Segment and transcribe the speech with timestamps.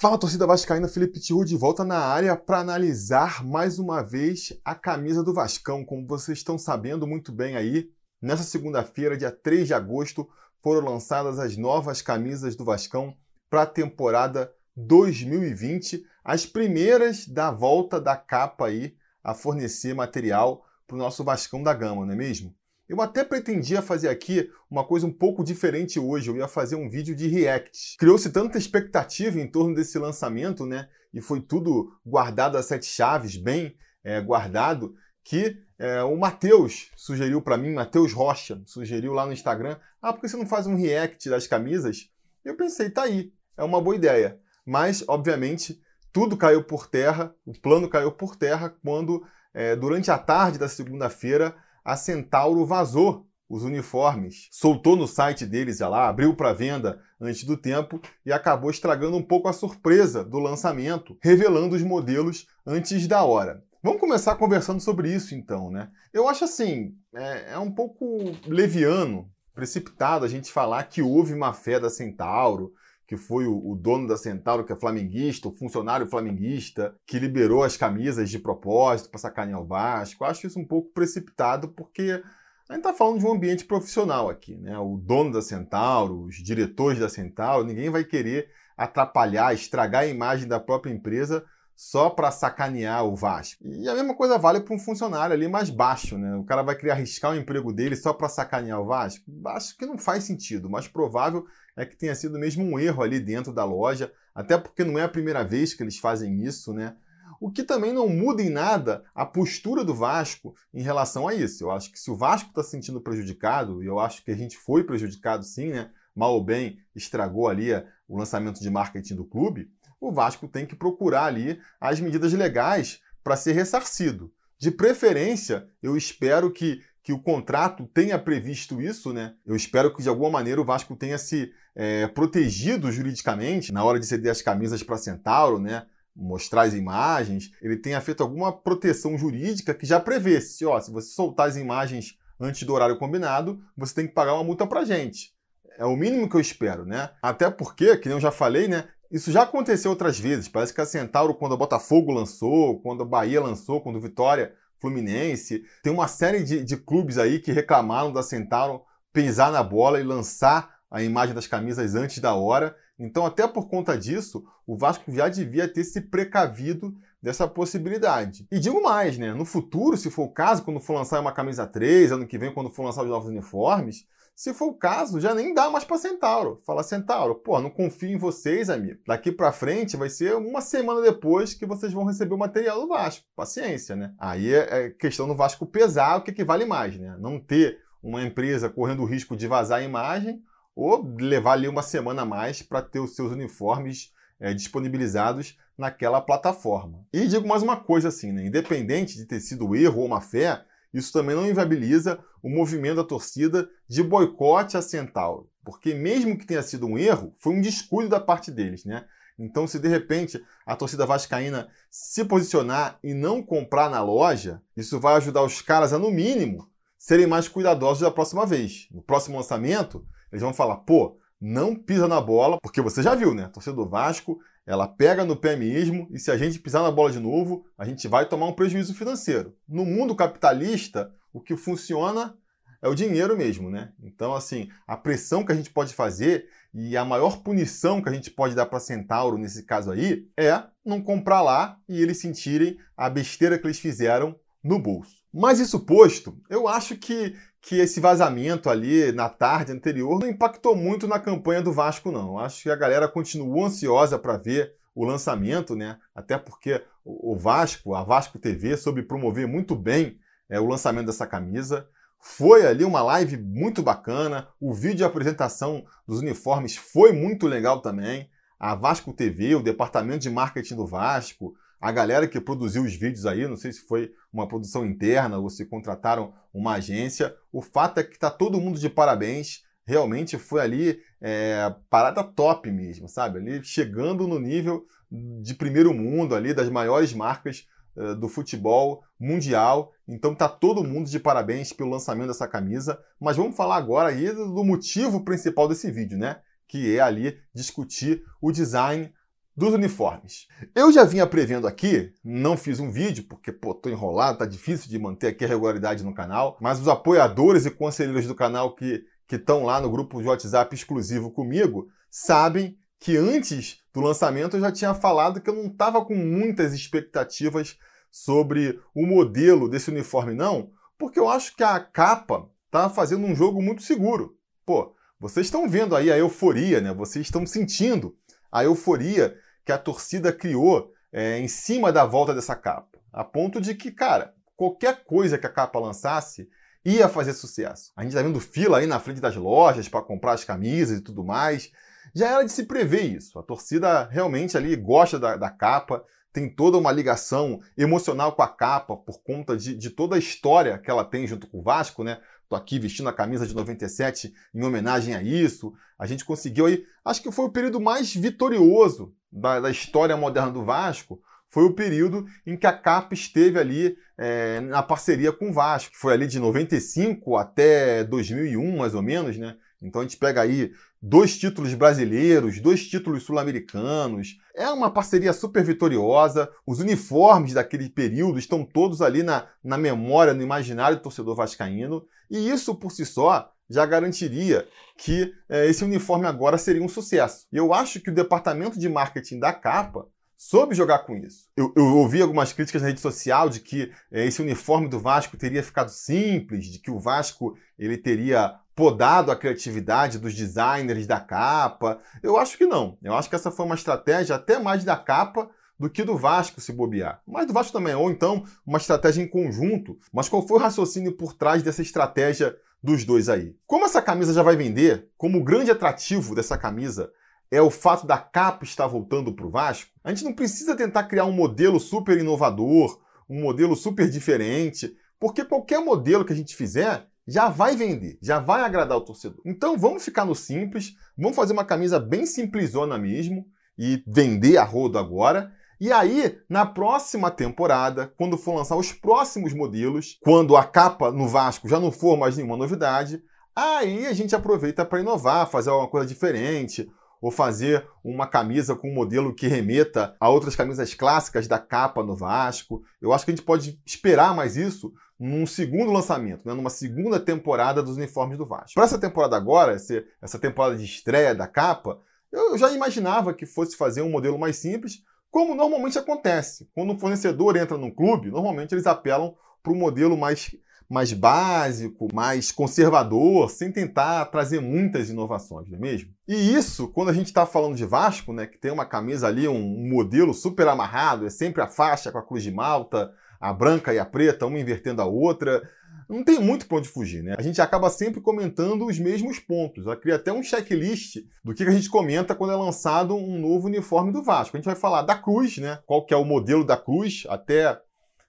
[0.00, 4.72] Fala torcida vascaína, Felipe Tiru de volta na área para analisar mais uma vez a
[4.72, 5.84] camisa do Vascão.
[5.84, 7.90] Como vocês estão sabendo muito bem aí,
[8.22, 10.28] nessa segunda-feira, dia 3 de agosto,
[10.62, 13.16] foram lançadas as novas camisas do Vascão
[13.50, 20.94] para a temporada 2020, as primeiras da volta da capa aí a fornecer material para
[20.94, 22.54] o nosso Vascão da Gama, não é mesmo?
[22.88, 26.30] Eu até pretendia fazer aqui uma coisa um pouco diferente hoje.
[26.30, 27.96] Eu ia fazer um vídeo de react.
[27.98, 30.88] Criou-se tanta expectativa em torno desse lançamento, né?
[31.12, 37.42] E foi tudo guardado a sete chaves, bem é, guardado, que é, o Matheus sugeriu
[37.42, 40.74] para mim, Matheus Rocha, sugeriu lá no Instagram: ah, por que você não faz um
[40.74, 42.10] react das camisas?
[42.42, 44.40] Eu pensei, tá aí, é uma boa ideia.
[44.64, 50.16] Mas, obviamente, tudo caiu por terra, o plano caiu por terra quando, é, durante a
[50.16, 51.54] tarde da segunda-feira,
[51.88, 57.44] a Centauro vazou os uniformes, soltou no site deles, já lá, abriu para venda antes
[57.44, 63.06] do tempo e acabou estragando um pouco a surpresa do lançamento, revelando os modelos antes
[63.06, 63.64] da hora.
[63.82, 65.88] Vamos começar conversando sobre isso então, né?
[66.12, 71.54] Eu acho assim, é, é um pouco leviano, precipitado a gente falar que houve má
[71.54, 72.74] fé da Centauro,
[73.08, 77.62] que foi o, o, dono da Centauro, que é flamenguista, o funcionário flamenguista, que liberou
[77.62, 80.26] as camisas de propósito para sacanear o Vasco.
[80.26, 82.22] Acho isso um pouco precipitado, porque
[82.68, 84.58] a gente está falando de um ambiente profissional aqui.
[84.58, 84.78] Né?
[84.78, 90.46] O dono da Centauro, os diretores da Centauro, ninguém vai querer atrapalhar, estragar a imagem
[90.46, 91.42] da própria empresa
[91.80, 93.64] só para sacanear o Vasco.
[93.64, 96.34] E a mesma coisa vale para um funcionário ali mais baixo, né?
[96.34, 99.24] O cara vai querer arriscar o emprego dele só para sacanear o Vasco?
[99.46, 100.66] Acho que não faz sentido.
[100.66, 104.58] O mais provável é que tenha sido mesmo um erro ali dentro da loja, até
[104.58, 106.96] porque não é a primeira vez que eles fazem isso, né?
[107.40, 111.62] O que também não muda em nada a postura do Vasco em relação a isso.
[111.62, 114.36] Eu acho que se o Vasco está se sentindo prejudicado, e eu acho que a
[114.36, 115.92] gente foi prejudicado sim, né?
[116.12, 117.72] Mal ou bem estragou ali
[118.08, 123.00] o lançamento de marketing do clube o Vasco tem que procurar ali as medidas legais
[123.22, 124.32] para ser ressarcido.
[124.58, 129.34] De preferência, eu espero que, que o contrato tenha previsto isso, né?
[129.46, 134.00] Eu espero que de alguma maneira o Vasco tenha se é, protegido juridicamente na hora
[134.00, 135.86] de ceder as camisas para Centauro, né?
[136.14, 141.12] Mostrar as imagens, ele tenha feito alguma proteção jurídica que já prevesse, ó, se você
[141.12, 145.32] soltar as imagens antes do horário combinado, você tem que pagar uma multa para gente.
[145.78, 147.10] É o mínimo que eu espero, né?
[147.22, 148.88] Até porque, que eu já falei, né?
[149.10, 150.48] Isso já aconteceu outras vezes.
[150.48, 154.54] Parece que a Centauro, quando a Botafogo lançou, quando a Bahia lançou, quando a Vitória
[154.78, 158.82] Fluminense, tem uma série de, de clubes aí que reclamaram da Centauro
[159.12, 162.76] pisar na bola e lançar a imagem das camisas antes da hora.
[162.98, 168.46] Então, até por conta disso, o Vasco já devia ter se precavido dessa possibilidade.
[168.50, 169.32] E digo mais, né?
[169.32, 172.52] No futuro, se for o caso, quando for lançar uma camisa 3, ano que vem,
[172.52, 174.06] quando for lançar os novos uniformes,
[174.38, 176.60] se for o caso, já nem dá mais para Centauro.
[176.64, 179.00] Fala, Centauro, pô, não confio em vocês, amigo.
[179.04, 182.86] Daqui para frente vai ser uma semana depois que vocês vão receber o material do
[182.86, 183.26] Vasco.
[183.34, 184.14] Paciência, né?
[184.16, 187.16] Aí é, é questão do Vasco pesar o que, que vale mais, né?
[187.18, 190.40] Não ter uma empresa correndo o risco de vazar a imagem
[190.72, 196.20] ou levar ali uma semana a mais para ter os seus uniformes é, disponibilizados naquela
[196.20, 197.04] plataforma.
[197.12, 198.46] E digo mais uma coisa assim, né?
[198.46, 203.04] Independente de ter sido erro ou uma fé, isso também não inviabiliza o movimento da
[203.04, 205.50] torcida de boicote a Centauro.
[205.64, 209.04] Porque mesmo que tenha sido um erro, foi um descuido da parte deles, né?
[209.38, 214.98] Então, se de repente a torcida vascaína se posicionar e não comprar na loja, isso
[214.98, 218.88] vai ajudar os caras a, no mínimo, serem mais cuidadosos da próxima vez.
[218.90, 223.32] No próximo lançamento, eles vão falar, pô, não pisa na bola, porque você já viu,
[223.32, 223.50] né?
[223.74, 227.18] Do Vasco ela pega no pé mesmo e se a gente pisar na bola de
[227.18, 229.56] novo, a gente vai tomar um prejuízo financeiro.
[229.66, 232.36] No mundo capitalista, o que funciona
[232.82, 233.92] é o dinheiro mesmo, né?
[234.02, 238.12] Então, assim, a pressão que a gente pode fazer e a maior punição que a
[238.12, 242.76] gente pode dar para Centauro nesse caso aí é não comprar lá e eles sentirem
[242.94, 245.16] a besteira que eles fizeram no bolso.
[245.32, 250.76] Mas isso posto, eu acho que que esse vazamento ali na tarde anterior não impactou
[250.76, 252.38] muito na campanha do Vasco, não.
[252.38, 255.98] Acho que a galera continuou ansiosa para ver o lançamento, né?
[256.14, 260.18] Até porque o Vasco, a Vasco TV, soube promover muito bem
[260.48, 261.88] é, o lançamento dessa camisa.
[262.20, 264.48] Foi ali uma live muito bacana.
[264.60, 268.28] O vídeo de apresentação dos uniformes foi muito legal também.
[268.58, 273.24] A Vasco TV, o departamento de marketing do Vasco, a galera que produziu os vídeos
[273.24, 277.98] aí, não sei se foi uma produção interna ou se contrataram uma agência, o fato
[277.98, 279.62] é que está todo mundo de parabéns.
[279.86, 283.38] Realmente foi ali é, parada top mesmo, sabe?
[283.38, 287.66] Ali chegando no nível de primeiro mundo, ali das maiores marcas
[287.96, 289.92] é, do futebol mundial.
[290.06, 292.98] Então tá todo mundo de parabéns pelo lançamento dessa camisa.
[293.18, 296.40] Mas vamos falar agora aí do motivo principal desse vídeo, né?
[296.66, 299.10] Que é ali discutir o design
[299.58, 300.46] dos uniformes.
[300.72, 304.88] Eu já vinha prevendo aqui, não fiz um vídeo, porque, pô, tô enrolado, tá difícil
[304.88, 309.04] de manter aqui a regularidade no canal, mas os apoiadores e conselheiros do canal que
[309.28, 314.70] estão lá no grupo de WhatsApp exclusivo comigo, sabem que antes do lançamento eu já
[314.70, 317.76] tinha falado que eu não estava com muitas expectativas
[318.12, 323.34] sobre o modelo desse uniforme, não, porque eu acho que a capa tá fazendo um
[323.34, 324.36] jogo muito seguro.
[324.64, 326.94] Pô, vocês estão vendo aí a euforia, né?
[326.94, 328.16] Vocês estão sentindo
[328.52, 329.36] a euforia
[329.68, 332.98] que a torcida criou é, em cima da volta dessa capa.
[333.12, 336.48] A ponto de que, cara, qualquer coisa que a capa lançasse
[336.82, 337.92] ia fazer sucesso.
[337.94, 341.02] A gente tá vendo fila aí na frente das lojas para comprar as camisas e
[341.02, 341.70] tudo mais.
[342.14, 343.38] Já era de se prever isso.
[343.38, 348.48] A torcida realmente ali gosta da, da capa, tem toda uma ligação emocional com a
[348.48, 352.02] capa por conta de, de toda a história que ela tem junto com o Vasco,
[352.02, 352.18] né?
[352.48, 355.74] Tô aqui vestindo a camisa de 97 em homenagem a isso.
[355.98, 360.50] A gente conseguiu aí, acho que foi o período mais vitorioso da, da história moderna
[360.50, 365.50] do Vasco, foi o período em que a capa esteve ali é, na parceria com
[365.50, 369.56] o Vasco, foi ali de 95 até 2001, mais ou menos, né?
[369.80, 374.38] Então a gente pega aí dois títulos brasileiros, dois títulos sul-americanos.
[374.54, 376.50] É uma parceria super vitoriosa.
[376.66, 382.04] Os uniformes daquele período estão todos ali na, na memória, no imaginário do torcedor vascaíno.
[382.30, 384.66] E isso por si só já garantiria
[384.96, 387.46] que é, esse uniforme agora seria um sucesso.
[387.52, 390.06] E eu acho que o departamento de marketing da capa
[390.36, 391.48] soube jogar com isso.
[391.56, 395.36] Eu, eu, ouvi algumas críticas na rede social de que é, esse uniforme do Vasco
[395.36, 401.18] teria ficado simples, de que o Vasco ele teria podado a criatividade dos designers da
[401.18, 401.98] capa.
[402.22, 402.96] Eu acho que não.
[403.02, 406.60] Eu acho que essa foi uma estratégia até mais da capa do que do Vasco
[406.60, 407.20] se bobear.
[407.26, 409.98] Mas do Vasco também, ou então uma estratégia em conjunto.
[410.12, 413.56] Mas qual foi o raciocínio por trás dessa estratégia dos dois aí?
[413.66, 417.10] Como essa camisa já vai vender, como o grande atrativo dessa camisa
[417.50, 421.02] é o fato da capa estar voltando para o Vasco, a gente não precisa tentar
[421.08, 426.54] criar um modelo super inovador, um modelo super diferente, porque qualquer modelo que a gente
[426.54, 429.42] fizer já vai vender, já vai agradar o torcedor.
[429.44, 433.46] Então vamos ficar no simples, vamos fazer uma camisa bem simplesona mesmo
[433.78, 435.52] e vender a rodo agora.
[435.78, 441.28] E aí, na próxima temporada, quando for lançar os próximos modelos, quando a capa no
[441.28, 443.22] Vasco já não for mais nenhuma novidade,
[443.54, 448.90] aí a gente aproveita para inovar, fazer alguma coisa diferente, ou fazer uma camisa com
[448.90, 452.82] um modelo que remeta a outras camisas clássicas da capa no Vasco.
[453.00, 457.18] Eu acho que a gente pode esperar mais isso num segundo lançamento, né, numa segunda
[457.18, 458.74] temporada dos uniformes do Vasco.
[458.74, 459.76] Para essa temporada agora,
[460.22, 462.00] essa temporada de estreia da capa,
[462.30, 466.68] eu já imaginava que fosse fazer um modelo mais simples, como normalmente acontece.
[466.74, 470.54] Quando um fornecedor entra num clube, normalmente eles apelam para um modelo mais
[470.88, 476.10] mais básico, mais conservador, sem tentar trazer muitas inovações, não é mesmo?
[476.26, 479.46] E isso, quando a gente está falando de Vasco, né, que tem uma camisa ali,
[479.46, 483.92] um modelo super amarrado, é sempre a faixa com a cruz de malta, a branca
[483.92, 485.62] e a preta, uma invertendo a outra.
[486.08, 487.34] Não tem muito para onde fugir, né?
[487.38, 489.84] A gente acaba sempre comentando os mesmos pontos.
[489.84, 493.66] Eu cria até um checklist do que a gente comenta quando é lançado um novo
[493.66, 494.56] uniforme do Vasco.
[494.56, 495.78] A gente vai falar da cruz, né?
[495.84, 497.78] Qual que é o modelo da cruz, até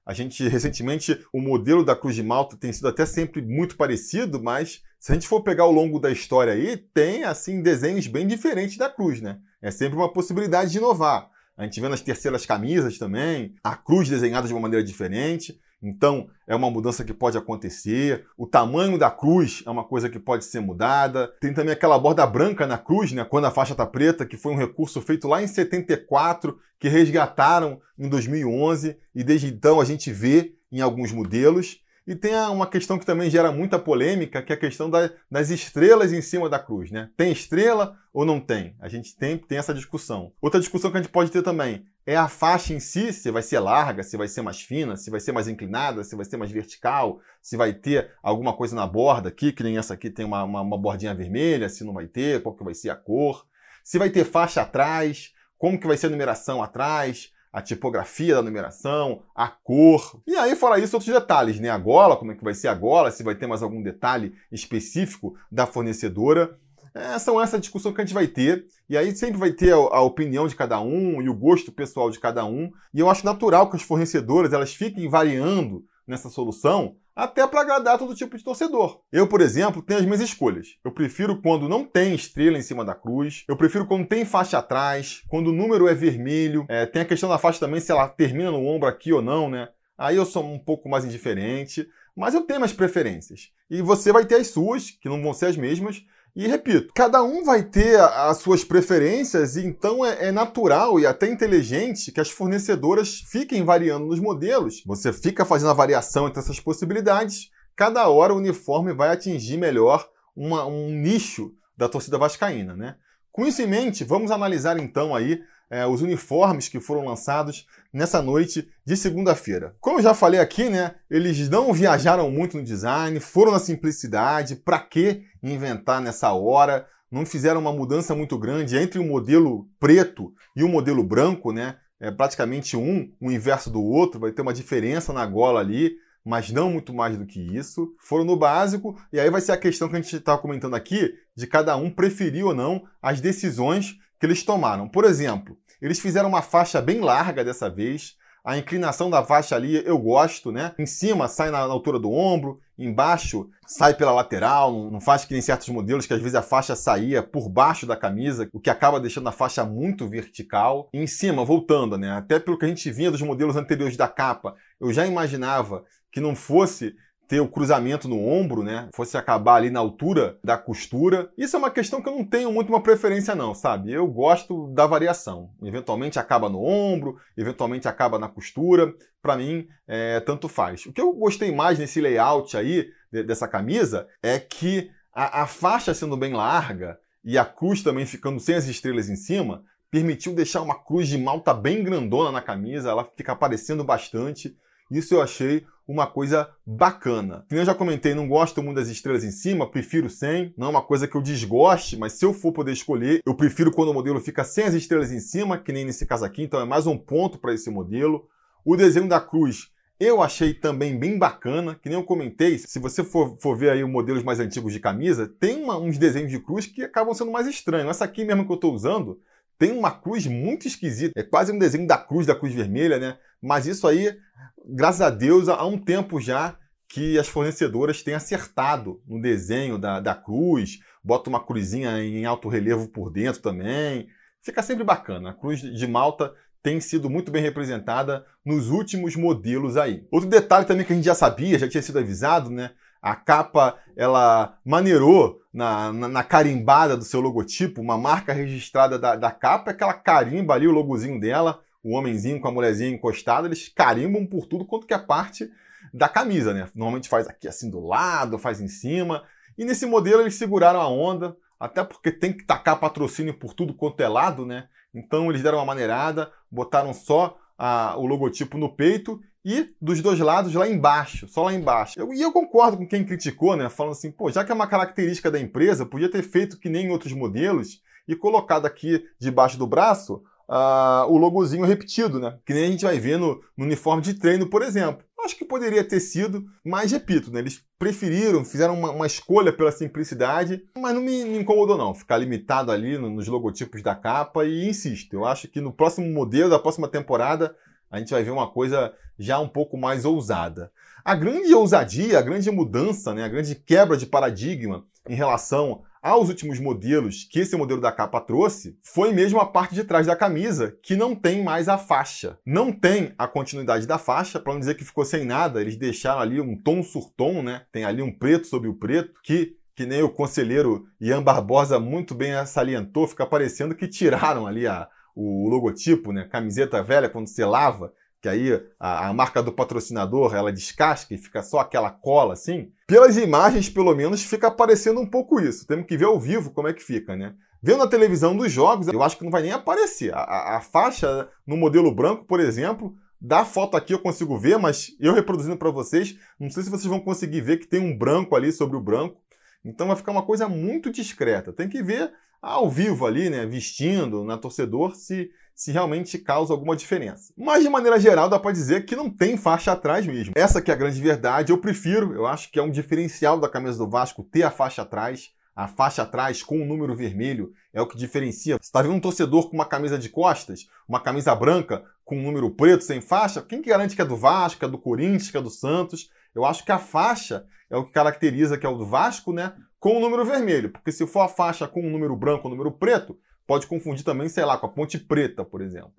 [0.10, 4.42] a gente, recentemente, o modelo da Cruz de Malta tem sido até sempre muito parecido,
[4.42, 8.26] mas se a gente for pegar ao longo da história aí, tem, assim, desenhos bem
[8.26, 9.38] diferentes da cruz, né?
[9.62, 11.30] É sempre uma possibilidade de inovar.
[11.56, 15.60] A gente vê nas terceiras camisas também, a cruz desenhada de uma maneira diferente.
[15.82, 18.26] Então, é uma mudança que pode acontecer.
[18.38, 21.34] O tamanho da cruz é uma coisa que pode ser mudada.
[21.40, 24.52] Tem também aquela borda branca na cruz, né, quando a faixa está preta, que foi
[24.54, 30.12] um recurso feito lá em 74, que resgataram em 2011 e desde então a gente
[30.12, 31.82] vê em alguns modelos.
[32.10, 35.52] E tem uma questão que também gera muita polêmica, que é a questão da, das
[35.52, 36.90] estrelas em cima da cruz.
[36.90, 37.12] Né?
[37.16, 38.76] Tem estrela ou não tem?
[38.80, 40.34] A gente tem, tem essa discussão.
[40.42, 43.44] Outra discussão que a gente pode ter também é a faixa em si, se vai
[43.44, 46.38] ser larga, se vai ser mais fina, se vai ser mais inclinada, se vai ser
[46.38, 50.26] mais vertical, se vai ter alguma coisa na borda aqui, que nem essa aqui tem
[50.26, 53.46] uma, uma, uma bordinha vermelha, se não vai ter, qual que vai ser a cor.
[53.84, 58.42] Se vai ter faixa atrás, como que vai ser a numeração atrás, a tipografia da
[58.42, 60.22] numeração, a cor.
[60.28, 61.70] E aí, fora isso, outros detalhes, né?
[61.70, 64.34] A gola, como é que vai ser a gola, se vai ter mais algum detalhe
[64.52, 66.58] específico da fornecedora.
[66.94, 68.66] É, são essa discussão que a gente vai ter.
[68.90, 72.10] E aí sempre vai ter a, a, opinião de cada um e o gosto pessoal
[72.10, 72.72] de cada um.
[72.94, 77.98] E eu acho natural que as fornecedoras elas fiquem variando nessa solução até para agradar
[77.98, 79.02] todo tipo de torcedor.
[79.12, 80.78] Eu, por exemplo, tenho as minhas escolhas.
[80.84, 84.58] Eu prefiro quando não tem estrela em cima da cruz, eu prefiro quando tem faixa
[84.58, 88.08] atrás, quando o número é vermelho, é, tem a questão da faixa também se ela
[88.08, 89.70] termina no ombro aqui ou não, né?
[89.98, 91.86] Aí eu sou um pouco mais indiferente,
[92.16, 93.50] mas eu tenho minhas preferências.
[93.70, 96.02] E você vai ter as suas, que não vão ser as mesmas,
[96.40, 101.06] E repito, cada um vai ter as suas preferências, e então é, é, natural e
[101.06, 104.82] até inteligente que as fornecedoras fiquem variando nos modelos.
[104.86, 110.08] Você fica fazendo a variação entre essas possibilidades, cada hora o uniforme vai atingir melhor
[110.34, 112.74] uma, um nicho da torcida vascaína.
[112.74, 112.96] Né?
[113.32, 118.22] Com isso em mente, vamos analisar então aí é, os uniformes que foram lançados nessa
[118.22, 119.76] noite de segunda-feira.
[119.80, 124.56] Como eu já falei aqui, né, eles não viajaram muito no design, foram na simplicidade.
[124.56, 126.88] Para que inventar nessa hora?
[127.12, 131.78] Não fizeram uma mudança muito grande entre o modelo preto e o modelo branco, né?
[132.00, 135.96] É praticamente um, o inverso do outro, vai ter uma diferença na gola ali,
[136.30, 137.96] mas não muito mais do que isso.
[138.00, 141.12] Foram no básico, e aí vai ser a questão que a gente está comentando aqui,
[141.36, 144.88] de cada um preferir ou não as decisões que eles tomaram.
[144.88, 148.16] Por exemplo, eles fizeram uma faixa bem larga dessa vez.
[148.44, 150.74] A inclinação da faixa ali eu gosto, né?
[150.78, 155.42] Em cima sai na altura do ombro, embaixo sai pela lateral, não faz que nem
[155.42, 159.00] certos modelos que às vezes a faixa saía por baixo da camisa, o que acaba
[159.00, 160.90] deixando a faixa muito vertical.
[160.94, 162.12] E em cima, voltando, né?
[162.12, 166.20] Até pelo que a gente vinha dos modelos anteriores da capa, eu já imaginava que
[166.20, 166.96] não fosse
[167.30, 168.90] ter o cruzamento no ombro, né?
[168.92, 171.32] Fosse acabar ali na altura da costura.
[171.38, 173.92] Isso é uma questão que eu não tenho muito uma preferência não, sabe?
[173.92, 175.52] Eu gosto da variação.
[175.62, 178.96] Eventualmente acaba no ombro, eventualmente acaba na costura.
[179.22, 180.88] Para mim, é, tanto faz.
[180.88, 185.94] O que eu gostei mais nesse layout aí dessa camisa é que a, a faixa
[185.94, 190.62] sendo bem larga e a cruz também ficando sem as estrelas em cima, permitiu deixar
[190.62, 194.56] uma cruz de malta bem grandona na camisa, ela fica aparecendo bastante.
[194.90, 197.46] Isso eu achei uma coisa bacana.
[197.50, 200.54] Como eu já comentei, não gosto muito das estrelas em cima, prefiro sem.
[200.56, 203.72] Não é uma coisa que eu desgoste, mas se eu for poder escolher, eu prefiro
[203.72, 206.62] quando o modelo fica sem as estrelas em cima, que nem nesse caso aqui, então
[206.62, 208.28] é mais um ponto para esse modelo.
[208.64, 213.04] O desenho da cruz eu achei também bem bacana, que nem eu comentei, se você
[213.04, 216.40] for, for ver aí os modelos mais antigos de camisa, tem uma, uns desenhos de
[216.40, 217.90] cruz que acabam sendo mais estranhos.
[217.90, 219.20] Essa aqui mesmo que eu estou usando,
[219.60, 221.12] tem uma cruz muito esquisita.
[221.20, 223.18] É quase um desenho da cruz, da cruz vermelha, né?
[223.42, 224.18] Mas isso aí,
[224.66, 230.00] graças a Deus, há um tempo já que as fornecedoras têm acertado no desenho da,
[230.00, 234.08] da cruz, bota uma cruzinha em alto relevo por dentro também.
[234.42, 235.32] Fica sempre bacana.
[235.32, 240.08] A cruz de Malta tem sido muito bem representada nos últimos modelos aí.
[240.10, 242.72] Outro detalhe também que a gente já sabia, já tinha sido avisado, né?
[243.02, 249.16] A capa, ela maneirou na, na, na, carimbada do seu logotipo, uma marca registrada da,
[249.16, 253.70] da capa, aquela carimba ali, o logozinho dela, o homenzinho com a mulherzinha encostada, eles
[253.70, 255.50] carimbam por tudo quanto que é parte
[255.94, 256.68] da camisa, né?
[256.76, 259.24] Normalmente faz aqui assim do lado, faz em cima.
[259.58, 263.74] E nesse modelo eles seguraram a onda, até porque tem que tacar patrocínio por tudo
[263.74, 264.68] quanto é lado, né?
[264.94, 270.20] Então eles deram uma maneirada, botaram só a, o logotipo no peito e dos dois
[270.20, 272.00] lados lá embaixo, só lá embaixo.
[272.00, 273.70] Eu, e eu concordo com quem criticou, né?
[273.70, 276.88] Falando assim, pô, já que é uma característica da empresa, podia ter feito que nem
[276.88, 282.38] em outros modelos e colocado aqui debaixo do braço uh, o logozinho repetido, né?
[282.46, 285.06] Que nem a gente vai ver no, no uniforme de treino, por exemplo.
[285.24, 289.72] Acho que poderia ter sido, mas repito, né, eles preferiram, fizeram uma, uma, escolha pela
[289.72, 294.46] simplicidade, mas não me, me incomodou não, ficar limitado ali no, nos logotipos da capa
[294.46, 297.54] e insisto, eu acho que no próximo modelo, da próxima temporada,
[297.90, 300.72] a gente vai ver uma coisa já um pouco mais ousada.
[301.04, 306.30] A grande ousadia, a grande mudança, né, a grande quebra de paradigma em relação aos
[306.30, 310.16] últimos modelos que esse modelo da capa trouxe, foi mesmo a parte de trás da
[310.16, 312.38] camisa, que não tem mais a faixa.
[312.46, 316.22] Não tem a continuidade da faixa, para não dizer que ficou sem nada, eles deixaram
[316.22, 317.64] ali um tom sur tom, né?
[317.72, 322.14] Tem ali um preto sobre o preto, que que nem o conselheiro Ian Barbosa muito
[322.14, 326.26] bem salientou, fica parecendo que tiraram ali a, o logotipo, né?
[326.26, 331.18] Camiseta velha, quando você lava, que aí a, a, marca do patrocinador ela descasca e
[331.18, 332.72] fica só aquela cola assim.
[332.88, 335.66] Pelas imagens, pelo menos, fica aparecendo um pouco isso.
[335.66, 337.34] Temos que ver ao vivo como é que fica, né?
[337.62, 340.14] Vendo na televisão dos jogos, eu acho que não vai nem aparecer.
[340.14, 344.58] A, a, a faixa no modelo branco, por exemplo, da foto aqui eu consigo ver,
[344.58, 347.98] mas eu reproduzindo para vocês, não sei se vocês vão conseguir ver que tem um
[347.98, 349.22] branco ali sobre o branco.
[349.64, 351.52] Então vai ficar uma coisa muito discreta.
[351.52, 356.76] Tem que ver ao vivo ali, né, vestindo na torcedor, se, se realmente causa alguma
[356.76, 357.34] diferença.
[357.38, 360.34] Mas de maneira geral dá para dizer que não tem faixa atrás mesmo.
[360.36, 363.50] Essa que é a grande verdade, eu prefiro, eu acho que é um diferencial da
[363.50, 365.32] camisa do Vasco ter a faixa atrás.
[365.56, 368.56] A faixa atrás com o número vermelho é o que diferencia.
[368.56, 372.24] Você está vendo um torcedor com uma camisa de costas, uma camisa branca com um
[372.24, 373.42] número preto sem faixa?
[373.42, 376.10] Quem que garante que é do Vasco, que é do Corinthians, que é do Santos?
[376.34, 379.54] Eu acho que a faixa é o que caracteriza que é o do Vasco, né?
[379.80, 380.70] Com o número vermelho.
[380.72, 383.18] Porque se for a faixa com um número branco ou número preto,
[383.48, 385.94] pode confundir também, sei lá, com a ponte preta, por exemplo.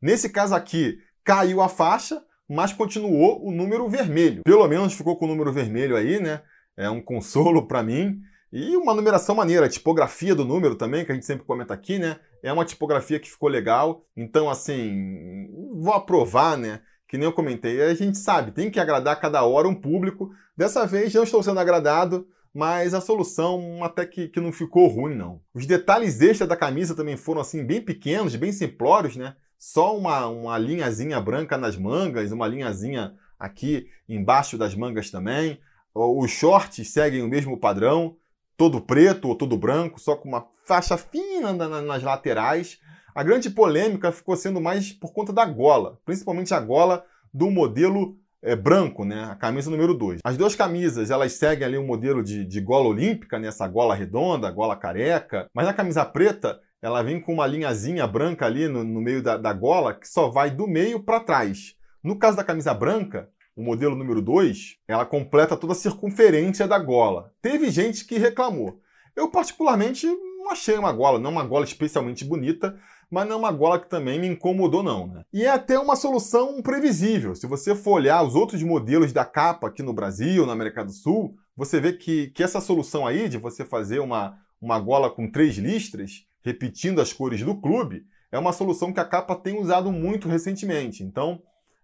[0.00, 4.42] Nesse caso aqui, caiu a faixa, mas continuou o número vermelho.
[4.42, 6.42] Pelo menos ficou com o número vermelho aí, né?
[6.76, 8.20] É um consolo para mim.
[8.52, 11.98] E uma numeração maneira, a tipografia do número também, que a gente sempre comenta aqui,
[11.98, 12.18] né?
[12.42, 14.04] É uma tipografia que ficou legal.
[14.14, 15.48] Então, assim,
[15.80, 16.80] vou aprovar, né?
[17.08, 20.30] Que nem eu comentei, a gente sabe, tem que agradar cada hora um público.
[20.56, 25.14] Dessa vez não estou sendo agradado, mas a solução até que, que não ficou ruim,
[25.14, 25.40] não.
[25.54, 29.34] Os detalhes extras da camisa também foram assim bem pequenos, bem simplórios, né?
[29.58, 35.58] Só uma, uma linhazinha branca nas mangas, uma linhazinha aqui embaixo das mangas também.
[35.94, 38.16] Os shorts seguem o mesmo padrão,
[38.56, 42.78] todo preto ou todo branco, só com uma faixa fina nas laterais.
[43.14, 48.16] A grande polêmica ficou sendo mais por conta da gola, principalmente a gola do modelo
[48.42, 49.24] é, branco, né?
[49.30, 50.20] A camisa número 2.
[50.24, 53.48] As duas camisas, elas seguem ali o um modelo de, de gola olímpica, né?
[53.48, 55.48] Essa gola redonda, gola careca.
[55.54, 59.36] Mas a camisa preta, ela vem com uma linhazinha branca ali no, no meio da,
[59.36, 61.76] da gola, que só vai do meio para trás.
[62.02, 66.78] No caso da camisa branca, o modelo número 2, ela completa toda a circunferência da
[66.78, 67.32] gola.
[67.40, 68.80] Teve gente que reclamou.
[69.14, 72.76] Eu, particularmente, não achei uma gola, não uma gola especialmente bonita,
[73.12, 75.06] mas não é uma gola que também me incomodou, não.
[75.06, 75.22] Né?
[75.30, 77.34] E é até uma solução previsível.
[77.34, 80.92] Se você for olhar os outros modelos da capa aqui no Brasil, na América do
[80.92, 85.30] Sul, você vê que, que essa solução aí de você fazer uma, uma gola com
[85.30, 88.02] três listras, repetindo as cores do clube,
[88.32, 91.04] é uma solução que a capa tem usado muito recentemente.
[91.04, 91.42] Então,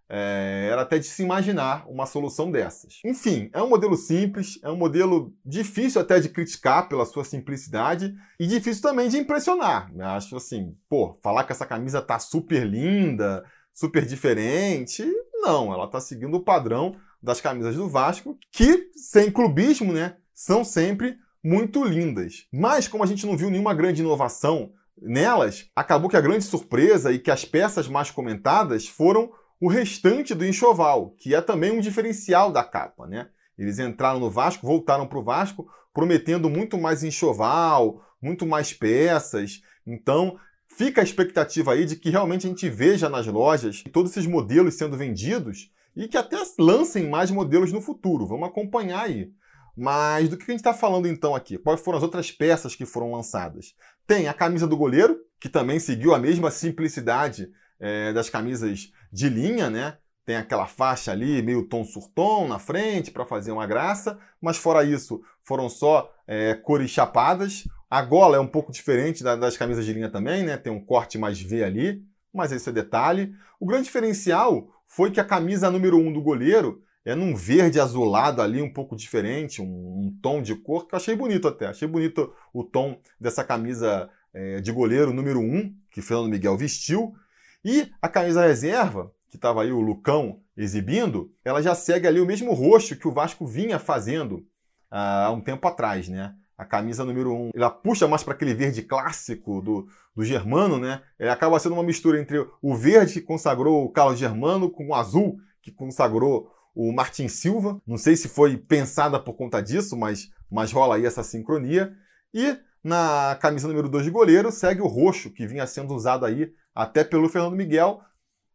[0.09, 2.99] é, era até de se imaginar uma solução dessas.
[3.05, 8.15] Enfim, é um modelo simples, é um modelo difícil até de criticar pela sua simplicidade
[8.39, 9.91] e difícil também de impressionar.
[9.95, 15.87] Eu acho assim, pô, falar que essa camisa tá super linda, super diferente, não, ela
[15.87, 21.83] tá seguindo o padrão das camisas do Vasco, que, sem clubismo, né, são sempre muito
[21.83, 22.47] lindas.
[22.51, 27.11] Mas como a gente não viu nenhuma grande inovação nelas, acabou que a grande surpresa
[27.11, 31.81] e que as peças mais comentadas foram o restante do enxoval, que é também um
[31.81, 33.29] diferencial da capa, né?
[33.57, 39.61] Eles entraram no Vasco, voltaram para o Vasco, prometendo muito mais enxoval, muito mais peças.
[39.85, 40.37] Então,
[40.77, 44.75] fica a expectativa aí de que realmente a gente veja nas lojas todos esses modelos
[44.75, 48.25] sendo vendidos e que até lancem mais modelos no futuro.
[48.25, 49.29] Vamos acompanhar aí.
[49.75, 51.57] Mas do que a gente está falando então aqui?
[51.57, 53.73] Quais foram as outras peças que foram lançadas?
[54.07, 59.29] Tem a camisa do goleiro, que também seguiu a mesma simplicidade é, das camisas de
[59.29, 59.97] linha, né?
[60.25, 64.57] Tem aquela faixa ali, meio tom sur tom na frente para fazer uma graça, mas
[64.57, 67.67] fora isso, foram só é, cores chapadas.
[67.89, 70.55] A gola é um pouco diferente das camisas de linha também, né?
[70.55, 73.33] Tem um corte mais V ali, mas esse é detalhe.
[73.59, 77.79] O grande diferencial foi que a camisa número 1 um do goleiro é num verde
[77.79, 81.67] azulado ali, um pouco diferente, um, um, tom de cor que eu achei bonito até.
[81.67, 86.55] Achei bonito o tom dessa camisa é, de goleiro número 1, um, que Fernando Miguel
[86.57, 87.15] vestiu.
[87.63, 92.25] E a camisa reserva, que estava aí o Lucão exibindo, ela já segue ali o
[92.25, 94.45] mesmo roxo que o Vasco vinha fazendo
[94.89, 96.35] ah, há um tempo atrás, né?
[96.57, 100.77] A camisa número 1, um, ela puxa mais para aquele verde clássico do, do Germano,
[100.77, 101.01] né?
[101.17, 104.93] Ela acaba sendo uma mistura entre o verde que consagrou o Carlos Germano com o
[104.93, 107.81] azul que consagrou o Martin Silva.
[107.87, 111.93] Não sei se foi pensada por conta disso, mas, mas rola aí essa sincronia.
[112.33, 116.51] E na camisa número 2 de goleiro segue o roxo, que vinha sendo usado aí
[116.73, 118.01] até pelo Fernando Miguel.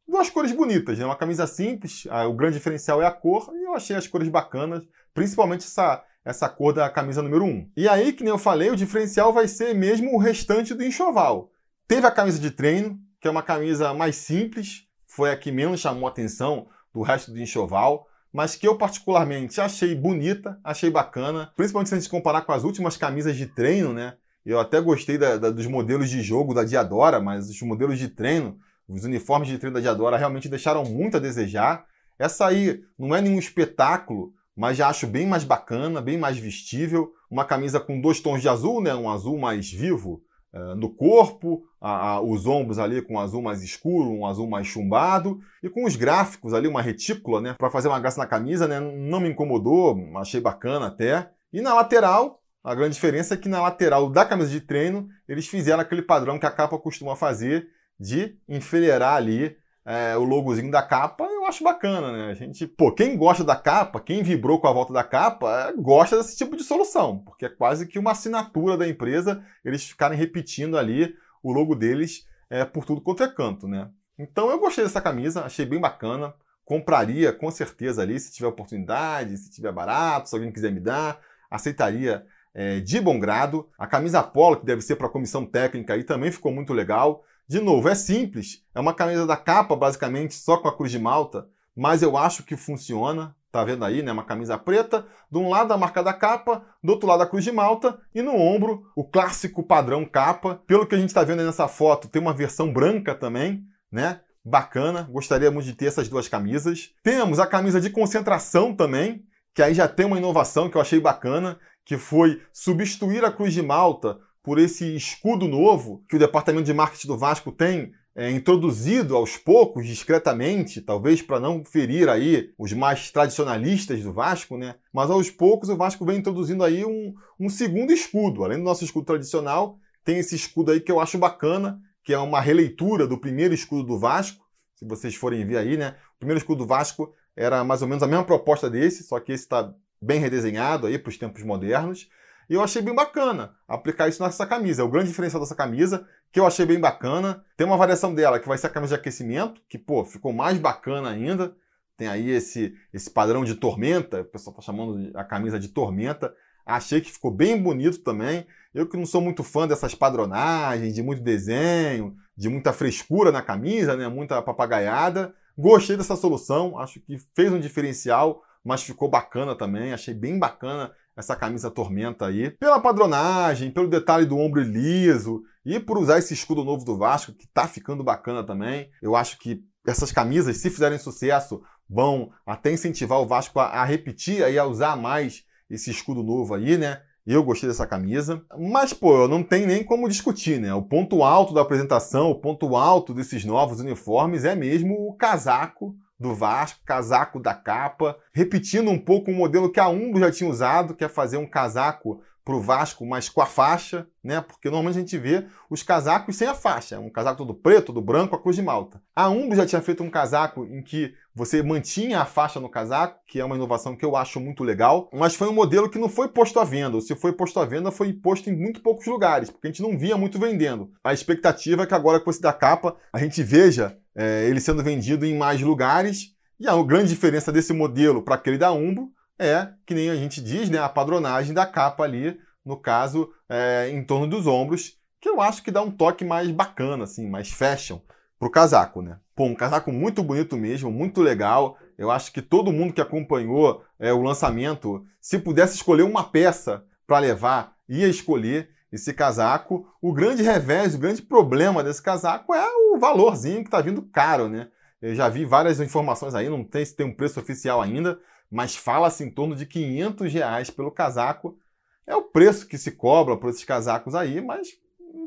[0.06, 1.04] Duas cores bonitas, né?
[1.04, 4.82] Uma camisa simples, o grande diferencial é a cor, e eu achei as cores bacanas,
[5.14, 7.72] principalmente essa, essa cor da camisa número 1.
[7.76, 11.50] E aí, que nem eu falei, o diferencial vai ser mesmo o restante do enxoval.
[11.88, 15.80] Teve a camisa de treino, que é uma camisa mais simples, foi a que menos
[15.80, 21.52] chamou a atenção do resto do enxoval, mas que eu particularmente achei bonita, achei bacana,
[21.54, 24.14] principalmente se a gente comparar com as últimas camisas de treino, né?
[24.44, 28.08] Eu até gostei da, da, dos modelos de jogo da Diadora, mas os modelos de
[28.08, 31.86] treino, os uniformes de treino da Diadora realmente deixaram muito a desejar.
[32.18, 37.12] Essa aí não é nenhum espetáculo, mas já acho bem mais bacana, bem mais vestível.
[37.30, 38.92] Uma camisa com dois tons de azul, né?
[38.96, 40.23] um azul mais vivo
[40.54, 44.48] uh, no corpo, a, a, os ombros ali com um azul mais escuro, um azul
[44.48, 47.54] mais chumbado, e com os gráficos ali, uma retícula, né?
[47.58, 48.80] para fazer uma graça na camisa, né?
[48.80, 51.30] não me incomodou, achei bacana até.
[51.52, 55.46] E na lateral, a grande diferença é que na lateral da camisa de treino, eles
[55.46, 57.68] fizeram aquele padrão que a capa costuma fazer
[58.00, 61.28] de enfileirar ali é, o logozinho da capa.
[61.44, 62.30] Eu acho bacana, né?
[62.30, 65.76] A gente, pô, quem gosta da capa, quem vibrou com a volta da capa, é,
[65.76, 70.16] gosta desse tipo de solução, porque é quase que uma assinatura da empresa eles ficarem
[70.16, 73.90] repetindo ali o logo deles é, por tudo quanto é canto, né?
[74.18, 76.32] Então eu gostei dessa camisa, achei bem bacana.
[76.64, 81.20] Compraria com certeza ali, se tiver oportunidade, se tiver barato, se alguém quiser me dar,
[81.50, 83.68] aceitaria é, de bom grado.
[83.78, 87.22] A camisa polo, que deve ser para a comissão técnica, aí também ficou muito legal.
[87.46, 90.98] De novo, é simples, é uma camisa da capa, basicamente, só com a cruz de
[90.98, 94.10] malta, mas eu acho que funciona, Tá vendo aí, né?
[94.10, 97.44] Uma camisa preta, de um lado a marca da capa, do outro lado a cruz
[97.44, 100.60] de malta e no ombro o clássico padrão capa.
[100.66, 104.22] Pelo que a gente está vendo aí nessa foto, tem uma versão branca também, né?
[104.44, 106.90] Bacana, gostaríamos de ter essas duas camisas.
[107.04, 110.98] Temos a camisa de concentração também, que aí já tem uma inovação que eu achei
[110.98, 116.66] bacana, que foi substituir a cruz de malta por esse escudo novo que o departamento
[116.66, 122.52] de marketing do Vasco tem é, introduzido aos poucos, discretamente, talvez para não ferir aí
[122.58, 124.74] os mais tradicionalistas do Vasco, né?
[124.92, 128.44] Mas aos poucos o Vasco vem introduzindo aí um, um segundo escudo.
[128.44, 132.18] Além do nosso escudo tradicional, tem esse escudo aí que eu acho bacana, que é
[132.18, 134.44] uma releitura do primeiro escudo do Vasco.
[134.74, 135.96] Se vocês forem ver aí, né?
[136.16, 139.32] O primeiro escudo do Vasco era mais ou menos a mesma proposta desse, só que
[139.32, 142.10] esse está bem redesenhado aí para os tempos modernos.
[142.48, 144.82] E eu achei bem bacana aplicar isso nessa camisa.
[144.82, 147.44] É o grande diferencial dessa camisa, que eu achei bem bacana.
[147.56, 150.58] Tem uma variação dela, que vai ser a camisa de aquecimento, que, pô, ficou mais
[150.58, 151.54] bacana ainda.
[151.96, 156.34] Tem aí esse, esse padrão de tormenta, o pessoal tá chamando a camisa de tormenta.
[156.66, 158.46] Achei que ficou bem bonito também.
[158.74, 163.42] Eu que não sou muito fã dessas padronagens, de muito desenho, de muita frescura na
[163.42, 164.08] camisa, né?
[164.08, 165.34] Muita papagaiada.
[165.56, 169.92] Gostei dessa solução, acho que fez um diferencial, mas ficou bacana também.
[169.92, 175.78] Achei bem bacana essa camisa tormenta aí, pela padronagem, pelo detalhe do ombro liso e
[175.78, 178.90] por usar esse escudo novo do Vasco, que tá ficando bacana também.
[179.00, 183.84] Eu acho que essas camisas, se fizerem sucesso, vão até incentivar o Vasco a, a
[183.84, 187.00] repetir e a usar mais esse escudo novo aí, né?
[187.26, 188.42] Eu gostei dessa camisa.
[188.58, 190.74] Mas, pô, não tem nem como discutir, né?
[190.74, 195.96] O ponto alto da apresentação, o ponto alto desses novos uniformes é mesmo o casaco
[196.24, 200.50] do Vasco, casaco da capa, repetindo um pouco o modelo que a Umbro já tinha
[200.50, 204.40] usado, que é fazer um casaco para o Vasco, mas com a faixa, né?
[204.40, 208.02] Porque normalmente a gente vê os casacos sem a faixa, um casaco todo preto, todo
[208.02, 209.00] branco, a cruz de malta.
[209.16, 213.18] A Umbro já tinha feito um casaco em que você mantinha a faixa no casaco,
[213.26, 216.08] que é uma inovação que eu acho muito legal, mas foi um modelo que não
[216.08, 216.96] foi posto à venda.
[216.96, 219.82] Ou se foi posto à venda, foi posto em muito poucos lugares, porque a gente
[219.82, 220.90] não via muito vendendo.
[221.02, 224.82] A expectativa é que agora com esse da capa, a gente veja é, ele sendo
[224.82, 226.34] vendido em mais lugares.
[226.60, 230.40] E a grande diferença desse modelo para aquele da Umbro é, que nem a gente
[230.40, 235.28] diz, né, a padronagem da capa ali, no caso, é, em torno dos ombros, que
[235.28, 237.98] eu acho que dá um toque mais bacana, assim, mais fashion
[238.38, 239.18] pro casaco, né?
[239.34, 241.78] Pô, um casaco muito bonito mesmo, muito legal.
[241.96, 246.84] Eu acho que todo mundo que acompanhou é, o lançamento, se pudesse escolher uma peça
[247.06, 249.88] para levar, ia escolher esse casaco.
[250.00, 254.48] O grande revés, o grande problema desse casaco é o valorzinho que está vindo caro,
[254.48, 254.68] né?
[255.00, 258.18] Eu já vi várias informações aí, não sei se tem um preço oficial ainda,
[258.54, 261.58] mas fala-se em torno de 500 reais pelo casaco.
[262.06, 264.68] É o preço que se cobra por esses casacos aí, mas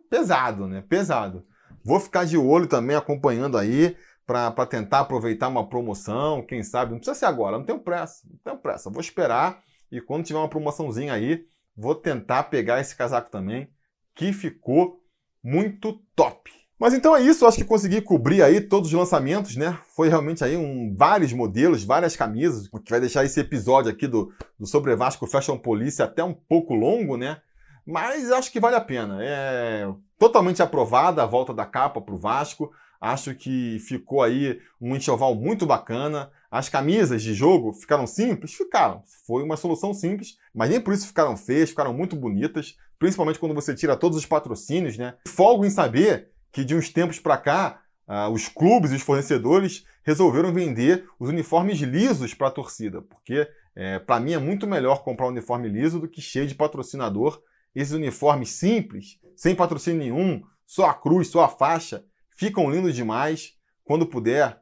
[0.09, 0.81] pesado, né?
[0.87, 1.45] Pesado.
[1.83, 6.91] Vou ficar de olho também acompanhando aí para tentar aproveitar uma promoção, quem sabe.
[6.91, 8.89] Não precisa ser agora, não tenho pressa, não tenho pressa.
[8.89, 9.61] Vou esperar
[9.91, 13.69] e quando tiver uma promoçãozinha aí, vou tentar pegar esse casaco também,
[14.15, 15.01] que ficou
[15.43, 16.49] muito top.
[16.79, 19.79] Mas então é isso, acho que consegui cobrir aí todos os lançamentos, né?
[19.95, 24.05] Foi realmente aí um, vários modelos, várias camisas, o que vai deixar esse episódio aqui
[24.05, 27.41] do, do Sobre Vasco Fashion Police até um pouco longo, né?
[27.85, 29.17] Mas acho que vale a pena.
[29.21, 29.87] É
[30.19, 32.71] totalmente aprovada a volta da capa para o Vasco.
[32.99, 36.29] Acho que ficou aí um enxoval muito bacana.
[36.51, 38.53] As camisas de jogo ficaram simples?
[38.53, 39.03] Ficaram.
[39.25, 43.55] Foi uma solução simples, mas nem por isso ficaram feias, ficaram muito bonitas, principalmente quando
[43.55, 45.15] você tira todos os patrocínios, né?
[45.27, 49.85] Folgo em saber que de uns tempos para cá, uh, os clubes e os fornecedores
[50.03, 55.03] resolveram vender os uniformes lisos para a torcida, porque é, para mim é muito melhor
[55.03, 57.39] comprar um uniforme liso do que cheio de patrocinador.
[57.75, 62.03] Esses uniformes simples, sem patrocínio nenhum, só a cruz, só a faixa,
[62.35, 63.53] ficam lindos demais.
[63.83, 64.59] Quando puder,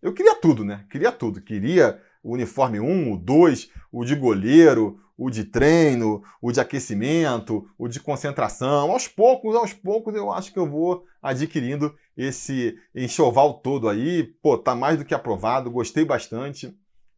[0.00, 0.86] eu queria tudo, né?
[0.90, 1.42] Queria tudo.
[1.42, 7.68] Queria o uniforme 1, o 2, o de goleiro, o de treino, o de aquecimento,
[7.78, 8.90] o de concentração.
[8.90, 14.24] Aos poucos, aos poucos, eu acho que eu vou adquirindo esse enxoval todo aí.
[14.42, 16.74] Pô, tá mais do que aprovado, gostei bastante.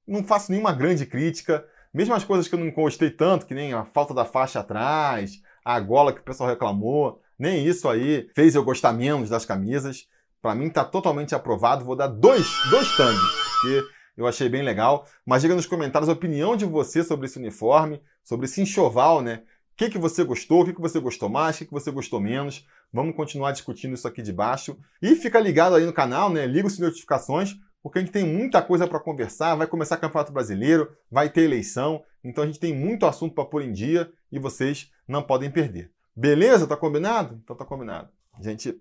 [0.07, 1.65] Não faço nenhuma grande crítica.
[1.95, 5.41] Mesmo as coisas que eu não gostei tanto, que nem a falta da faixa atrás,
[5.65, 10.07] a gola que o pessoal reclamou, nem isso aí fez eu gostar menos das camisas.
[10.43, 11.85] Para mim tá totalmente aprovado.
[11.85, 15.07] Vou dar dois, dois tangues, porque eu achei bem legal.
[15.25, 19.43] Mas diga nos comentários a opinião de você sobre esse uniforme, sobre esse enxoval, né?
[19.73, 21.91] O que, que você gostou, o que, que você gostou mais, o que, que você
[21.91, 22.67] gostou menos.
[22.93, 24.79] Vamos continuar discutindo isso aqui de baixo.
[25.03, 26.47] E fica ligado aí no canal, né?
[26.47, 29.55] Liga as notificações, porque a gente tem muita coisa para conversar.
[29.55, 33.63] Vai começar Campeonato Brasileiro, vai ter eleição, então a gente tem muito assunto para pôr
[33.63, 35.93] em dia e vocês não podem perder.
[36.15, 36.67] Beleza?
[36.67, 37.39] Tá combinado?
[37.45, 38.09] Então tá combinado.
[38.33, 38.81] A gente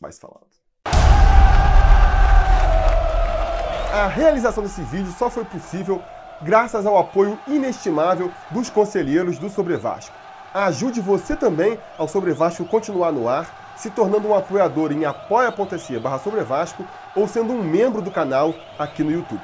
[0.00, 0.55] vai se falando.
[3.96, 6.02] A realização desse vídeo só foi possível
[6.42, 10.14] graças ao apoio inestimável dos conselheiros do Sobre Vasco.
[10.52, 15.98] Ajude você também ao Sobre Vasco continuar no ar, se tornando um apoiador em apoia.se
[15.98, 16.20] barra
[17.14, 19.40] ou sendo um membro do canal aqui no YouTube.